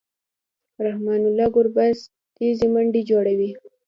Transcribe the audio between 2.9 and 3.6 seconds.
جوړوي.